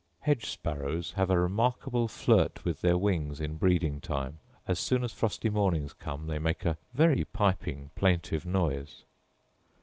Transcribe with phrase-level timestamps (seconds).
[0.21, 5.13] Hedge sparrows have a remarkable flirt with their wings in breeding time; as soon as
[5.13, 9.03] frosty mornings come they make a very piping plaintive noise.